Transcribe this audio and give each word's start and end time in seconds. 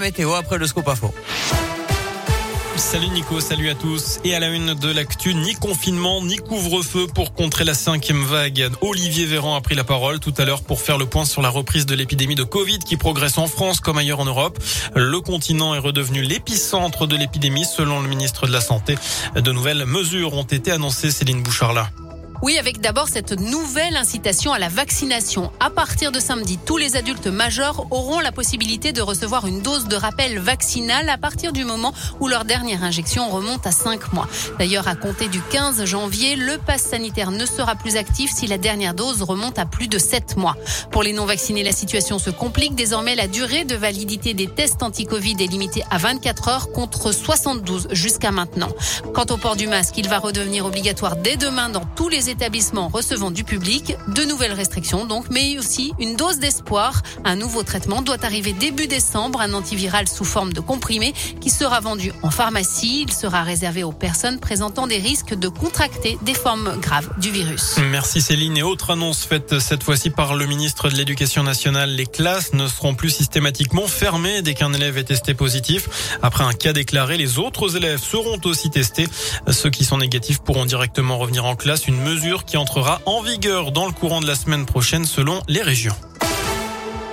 Météo 0.00 0.32
après 0.34 0.58
le 0.58 0.66
scoop 0.68 0.86
info. 0.86 1.12
Salut 2.76 3.08
Nico, 3.08 3.40
salut 3.40 3.68
à 3.68 3.74
tous. 3.74 4.20
Et 4.22 4.32
à 4.32 4.38
la 4.38 4.46
une 4.50 4.74
de 4.74 4.92
l'actu, 4.92 5.34
ni 5.34 5.54
confinement, 5.54 6.22
ni 6.22 6.36
couvre-feu 6.36 7.08
pour 7.12 7.34
contrer 7.34 7.64
la 7.64 7.74
cinquième 7.74 8.22
vague. 8.22 8.70
Olivier 8.80 9.26
Véran 9.26 9.56
a 9.56 9.60
pris 9.60 9.74
la 9.74 9.82
parole 9.82 10.20
tout 10.20 10.32
à 10.38 10.44
l'heure 10.44 10.62
pour 10.62 10.80
faire 10.80 10.98
le 10.98 11.06
point 11.06 11.24
sur 11.24 11.42
la 11.42 11.48
reprise 11.48 11.84
de 11.84 11.96
l'épidémie 11.96 12.36
de 12.36 12.44
Covid 12.44 12.78
qui 12.78 12.96
progresse 12.96 13.38
en 13.38 13.48
France 13.48 13.80
comme 13.80 13.98
ailleurs 13.98 14.20
en 14.20 14.24
Europe. 14.24 14.60
Le 14.94 15.20
continent 15.20 15.74
est 15.74 15.80
redevenu 15.80 16.22
l'épicentre 16.22 17.08
de 17.08 17.16
l'épidémie 17.16 17.64
selon 17.64 18.00
le 18.00 18.08
ministre 18.08 18.46
de 18.46 18.52
la 18.52 18.60
Santé. 18.60 18.94
De 19.34 19.50
nouvelles 19.50 19.84
mesures 19.84 20.32
ont 20.34 20.44
été 20.44 20.70
annoncées, 20.70 21.10
Céline 21.10 21.42
Bouchard-là. 21.42 21.90
Oui, 22.40 22.56
avec 22.56 22.80
d'abord 22.80 23.08
cette 23.08 23.32
nouvelle 23.32 23.96
incitation 23.96 24.52
à 24.52 24.60
la 24.60 24.68
vaccination. 24.68 25.50
À 25.58 25.70
partir 25.70 26.12
de 26.12 26.20
samedi, 26.20 26.56
tous 26.64 26.76
les 26.76 26.94
adultes 26.94 27.26
majeurs 27.26 27.86
auront 27.90 28.20
la 28.20 28.30
possibilité 28.30 28.92
de 28.92 29.02
recevoir 29.02 29.48
une 29.48 29.60
dose 29.60 29.88
de 29.88 29.96
rappel 29.96 30.38
vaccinal 30.38 31.08
à 31.08 31.18
partir 31.18 31.52
du 31.52 31.64
moment 31.64 31.92
où 32.20 32.28
leur 32.28 32.44
dernière 32.44 32.84
injection 32.84 33.28
remonte 33.28 33.66
à 33.66 33.72
5 33.72 34.12
mois. 34.12 34.28
D'ailleurs, 34.60 34.86
à 34.86 34.94
compter 34.94 35.26
du 35.26 35.40
15 35.40 35.84
janvier, 35.84 36.36
le 36.36 36.58
pass 36.58 36.82
sanitaire 36.82 37.32
ne 37.32 37.44
sera 37.44 37.74
plus 37.74 37.96
actif 37.96 38.30
si 38.32 38.46
la 38.46 38.56
dernière 38.56 38.94
dose 38.94 39.22
remonte 39.22 39.58
à 39.58 39.66
plus 39.66 39.88
de 39.88 39.98
7 39.98 40.36
mois. 40.36 40.56
Pour 40.92 41.02
les 41.02 41.12
non-vaccinés, 41.12 41.64
la 41.64 41.72
situation 41.72 42.20
se 42.20 42.30
complique. 42.30 42.76
Désormais, 42.76 43.16
la 43.16 43.26
durée 43.26 43.64
de 43.64 43.74
validité 43.74 44.32
des 44.32 44.46
tests 44.46 44.84
anti-Covid 44.84 45.34
est 45.40 45.50
limitée 45.50 45.82
à 45.90 45.98
24 45.98 46.48
heures 46.48 46.72
contre 46.72 47.10
72 47.10 47.88
jusqu'à 47.90 48.30
maintenant. 48.30 48.70
Quant 49.12 49.26
au 49.30 49.36
port 49.38 49.56
du 49.56 49.66
masque, 49.66 49.98
il 49.98 50.08
va 50.08 50.20
redevenir 50.20 50.66
obligatoire 50.66 51.16
dès 51.16 51.36
demain 51.36 51.68
dans 51.68 51.84
tous 51.96 52.08
les 52.08 52.27
établissements 52.28 52.88
recevant 52.88 53.30
du 53.30 53.44
public. 53.44 53.94
De 54.08 54.24
nouvelles 54.24 54.52
restrictions 54.52 55.06
donc, 55.06 55.26
mais 55.30 55.58
aussi 55.58 55.92
une 55.98 56.16
dose 56.16 56.38
d'espoir. 56.38 57.02
Un 57.24 57.36
nouveau 57.36 57.62
traitement 57.62 58.02
doit 58.02 58.24
arriver 58.24 58.52
début 58.52 58.86
décembre, 58.86 59.40
un 59.40 59.54
antiviral 59.54 60.08
sous 60.08 60.24
forme 60.24 60.52
de 60.52 60.60
comprimé 60.60 61.14
qui 61.40 61.50
sera 61.50 61.80
vendu 61.80 62.12
en 62.22 62.30
pharmacie. 62.30 63.04
Il 63.06 63.12
sera 63.12 63.42
réservé 63.42 63.82
aux 63.82 63.92
personnes 63.92 64.38
présentant 64.38 64.86
des 64.86 64.98
risques 64.98 65.34
de 65.34 65.48
contracter 65.48 66.18
des 66.22 66.34
formes 66.34 66.78
graves 66.80 67.08
du 67.18 67.30
virus. 67.30 67.76
Merci 67.90 68.20
Céline. 68.20 68.56
Et 68.56 68.62
autre 68.62 68.90
annonce 68.90 69.24
faite 69.24 69.58
cette 69.58 69.82
fois-ci 69.82 70.10
par 70.10 70.34
le 70.34 70.46
ministre 70.46 70.88
de 70.88 70.96
l'Éducation 70.96 71.42
nationale, 71.42 71.90
les 71.94 72.06
classes 72.06 72.52
ne 72.52 72.66
seront 72.66 72.94
plus 72.94 73.10
systématiquement 73.10 73.86
fermées 73.86 74.42
dès 74.42 74.54
qu'un 74.54 74.72
élève 74.72 74.98
est 74.98 75.04
testé 75.04 75.34
positif. 75.34 76.18
Après 76.22 76.44
un 76.44 76.52
cas 76.52 76.72
déclaré, 76.72 77.16
les 77.16 77.38
autres 77.38 77.76
élèves 77.76 78.02
seront 78.02 78.40
aussi 78.44 78.70
testés. 78.70 79.08
Ceux 79.50 79.70
qui 79.70 79.84
sont 79.84 79.98
négatifs 79.98 80.40
pourront 80.40 80.66
directement 80.66 81.18
revenir 81.18 81.44
en 81.44 81.56
classe. 81.56 81.86
Une 81.86 82.00
mesure 82.00 82.17
qui 82.44 82.56
entrera 82.56 83.00
en 83.06 83.22
vigueur 83.22 83.72
dans 83.72 83.86
le 83.86 83.92
courant 83.92 84.20
de 84.20 84.26
la 84.26 84.34
semaine 84.34 84.66
prochaine 84.66 85.04
selon 85.04 85.40
les 85.48 85.62
régions. 85.62 85.94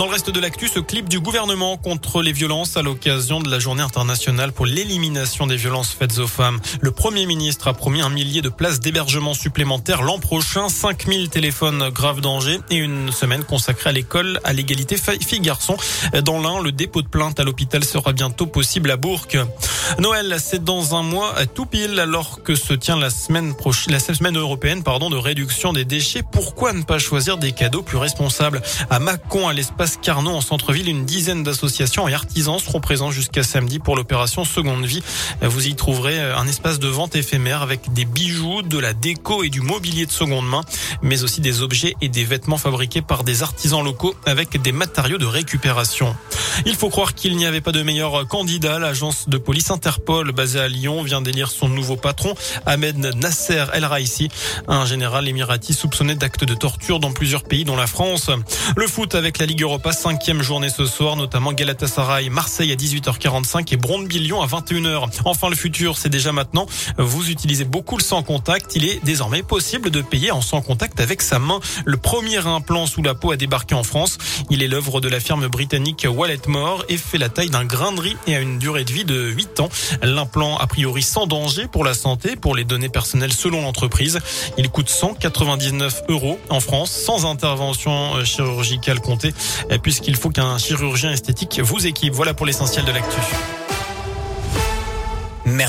Dans 0.00 0.06
le 0.06 0.12
reste 0.12 0.30
de 0.30 0.40
l'actu, 0.40 0.66
ce 0.66 0.80
clip 0.80 1.10
du 1.10 1.20
gouvernement 1.20 1.76
contre 1.76 2.22
les 2.22 2.32
violences 2.32 2.78
à 2.78 2.80
l'occasion 2.80 3.38
de 3.38 3.50
la 3.50 3.58
journée 3.58 3.82
internationale 3.82 4.50
pour 4.50 4.64
l'élimination 4.64 5.46
des 5.46 5.56
violences 5.56 5.90
faites 5.90 6.18
aux 6.20 6.26
femmes. 6.26 6.58
Le 6.80 6.90
Premier 6.90 7.26
ministre 7.26 7.68
a 7.68 7.74
promis 7.74 8.00
un 8.00 8.08
millier 8.08 8.40
de 8.40 8.48
places 8.48 8.80
d'hébergement 8.80 9.34
supplémentaires 9.34 10.00
l'an 10.00 10.18
prochain, 10.18 10.70
5000 10.70 11.28
téléphones 11.28 11.90
grave 11.90 12.22
danger 12.22 12.60
et 12.70 12.76
une 12.76 13.12
semaine 13.12 13.44
consacrée 13.44 13.90
à 13.90 13.92
l'école 13.92 14.40
à 14.42 14.54
l'égalité 14.54 14.96
filles-garçons. 14.96 15.76
Dans 16.24 16.40
l'un, 16.40 16.62
le 16.62 16.72
dépôt 16.72 17.02
de 17.02 17.08
plainte 17.08 17.38
à 17.38 17.44
l'hôpital 17.44 17.84
sera 17.84 18.14
bientôt 18.14 18.46
possible 18.46 18.90
à 18.90 18.96
Bourg. 18.96 19.26
Noël, 19.98 20.38
c'est 20.42 20.64
dans 20.64 20.94
un 20.94 21.02
mois 21.02 21.34
tout 21.54 21.66
pile 21.66 22.00
alors 22.00 22.42
que 22.42 22.54
se 22.54 22.72
tient 22.72 22.96
la 22.96 23.10
semaine 23.10 23.54
prochaine, 23.54 23.92
la 23.92 24.00
semaine 24.00 24.38
européenne, 24.38 24.82
pardon, 24.82 25.10
de 25.10 25.18
réduction 25.18 25.74
des 25.74 25.84
déchets. 25.84 26.22
Pourquoi 26.22 26.72
ne 26.72 26.84
pas 26.84 26.98
choisir 26.98 27.36
des 27.36 27.52
cadeaux 27.52 27.82
plus 27.82 27.98
responsables? 27.98 28.62
À 28.88 28.98
Mâcon, 28.98 29.46
à 29.46 29.52
l'espace 29.52 29.89
Carnot 29.96 30.32
en 30.32 30.40
centre-ville. 30.40 30.88
Une 30.88 31.04
dizaine 31.04 31.42
d'associations 31.42 32.08
et 32.08 32.14
artisans 32.14 32.58
seront 32.58 32.80
présents 32.80 33.10
jusqu'à 33.10 33.42
samedi 33.42 33.78
pour 33.78 33.96
l'opération 33.96 34.44
Seconde 34.44 34.84
Vie. 34.84 35.02
Vous 35.42 35.66
y 35.66 35.74
trouverez 35.74 36.20
un 36.20 36.46
espace 36.46 36.78
de 36.78 36.88
vente 36.88 37.16
éphémère 37.16 37.62
avec 37.62 37.92
des 37.92 38.04
bijoux, 38.04 38.62
de 38.62 38.78
la 38.78 38.92
déco 38.92 39.42
et 39.42 39.48
du 39.48 39.60
mobilier 39.60 40.06
de 40.06 40.12
seconde 40.12 40.46
main, 40.48 40.62
mais 41.02 41.22
aussi 41.22 41.40
des 41.40 41.62
objets 41.62 41.94
et 42.00 42.08
des 42.08 42.24
vêtements 42.24 42.58
fabriqués 42.58 43.02
par 43.02 43.24
des 43.24 43.42
artisans 43.42 43.82
locaux 43.82 44.14
avec 44.26 44.60
des 44.60 44.72
matériaux 44.72 45.18
de 45.18 45.26
récupération. 45.26 46.14
Il 46.66 46.74
faut 46.74 46.90
croire 46.90 47.14
qu'il 47.14 47.36
n'y 47.36 47.46
avait 47.46 47.60
pas 47.60 47.72
de 47.72 47.82
meilleur 47.82 48.26
candidat. 48.28 48.78
L'agence 48.78 49.28
de 49.28 49.38
police 49.38 49.70
Interpol 49.70 50.32
basée 50.32 50.60
à 50.60 50.68
Lyon 50.68 51.02
vient 51.02 51.22
d'élire 51.22 51.50
son 51.50 51.68
nouveau 51.68 51.96
patron, 51.96 52.34
Ahmed 52.66 52.98
Nasser 53.16 53.64
El 53.72 53.84
Raisi, 53.84 54.28
un 54.68 54.84
général 54.84 55.28
émirati 55.28 55.74
soupçonné 55.74 56.14
d'actes 56.14 56.44
de 56.44 56.54
torture 56.54 57.00
dans 57.00 57.12
plusieurs 57.12 57.44
pays 57.44 57.64
dont 57.64 57.76
la 57.76 57.86
France. 57.86 58.30
Le 58.76 58.86
foot 58.86 59.14
avec 59.14 59.38
la 59.38 59.46
Ligue 59.46 59.64
Europa, 59.80 59.92
cinquième 59.92 60.42
journée 60.42 60.68
ce 60.68 60.84
soir, 60.84 61.16
notamment 61.16 61.54
Galatasaray, 61.54 62.28
Marseille 62.28 62.70
à 62.70 62.74
18h45 62.74 63.72
et 63.72 63.76
Brondby-Lyon 63.78 64.42
à 64.42 64.46
21h. 64.46 65.08
Enfin, 65.24 65.48
le 65.48 65.56
futur, 65.56 65.96
c'est 65.96 66.10
déjà 66.10 66.32
maintenant. 66.32 66.66
Vous 66.98 67.30
utilisez 67.30 67.64
beaucoup 67.64 67.96
le 67.96 68.02
sans 68.02 68.22
contact. 68.22 68.76
Il 68.76 68.84
est 68.84 69.02
désormais 69.04 69.42
possible 69.42 69.88
de 69.88 70.02
payer 70.02 70.32
en 70.32 70.42
sans 70.42 70.60
contact 70.60 71.00
avec 71.00 71.22
sa 71.22 71.38
main. 71.38 71.60
Le 71.86 71.96
premier 71.96 72.46
implant 72.46 72.86
sous 72.86 73.02
la 73.02 73.14
peau 73.14 73.30
a 73.30 73.38
débarqué 73.38 73.74
en 73.74 73.82
France. 73.82 74.18
Il 74.50 74.62
est 74.62 74.68
l'œuvre 74.68 75.00
de 75.00 75.08
la 75.08 75.18
firme 75.18 75.48
britannique 75.48 76.06
Wallet 76.06 76.40
mort 76.46 76.84
et 76.90 76.98
fait 76.98 77.16
la 77.16 77.30
taille 77.30 77.48
d'un 77.48 77.64
grain 77.64 77.92
de 77.92 78.00
riz 78.00 78.16
et 78.26 78.36
a 78.36 78.40
une 78.40 78.58
durée 78.58 78.84
de 78.84 78.92
vie 78.92 79.06
de 79.06 79.30
8 79.30 79.60
ans. 79.60 79.70
L'implant 80.02 80.58
a 80.58 80.66
priori 80.66 81.02
sans 81.02 81.26
danger 81.26 81.68
pour 81.68 81.84
la 81.84 81.94
santé, 81.94 82.36
pour 82.36 82.54
les 82.54 82.64
données 82.64 82.90
personnelles 82.90 83.32
selon 83.32 83.62
l'entreprise. 83.62 84.18
Il 84.58 84.68
coûte 84.68 84.90
199 84.90 86.02
euros 86.08 86.38
en 86.50 86.60
France 86.60 86.90
sans 86.90 87.24
intervention 87.24 88.16
euh, 88.16 88.24
chirurgicale 88.24 89.00
comptée 89.00 89.32
puisqu'il 89.82 90.16
faut 90.16 90.30
qu'un 90.30 90.58
chirurgien 90.58 91.12
esthétique 91.12 91.60
vous 91.62 91.86
équipe. 91.86 92.12
Voilà 92.12 92.34
pour 92.34 92.46
l'essentiel 92.46 92.84
de 92.84 92.92
l'actu. 92.92 93.20